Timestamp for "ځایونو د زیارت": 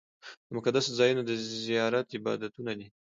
0.99-2.07